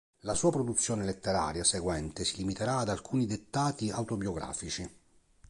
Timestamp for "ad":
2.79-2.89